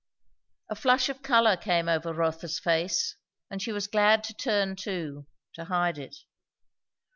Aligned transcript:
A 0.67 0.73
flush 0.75 1.09
of 1.09 1.21
colour 1.21 1.55
came 1.55 1.87
over 1.87 2.11
Rotha's 2.11 2.57
face, 2.57 3.17
and 3.51 3.61
she 3.61 3.71
was 3.71 3.85
glad 3.85 4.23
to 4.23 4.33
turn 4.33 4.75
too; 4.75 5.27
to 5.53 5.65
hide 5.65 5.99
it. 5.99 6.17